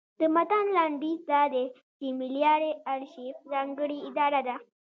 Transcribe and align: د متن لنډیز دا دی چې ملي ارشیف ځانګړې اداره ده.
د 0.19 0.21
متن 0.35 0.65
لنډیز 0.77 1.19
دا 1.31 1.43
دی 1.53 1.65
چې 1.97 2.05
ملي 2.19 2.43
ارشیف 2.93 3.35
ځانګړې 3.51 3.97
اداره 4.09 4.41
ده. 4.47 4.55